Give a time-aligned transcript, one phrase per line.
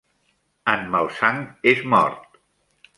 [0.73, 1.45] En Malsang
[1.75, 2.45] és mort!